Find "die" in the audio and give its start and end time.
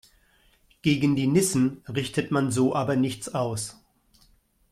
1.15-1.27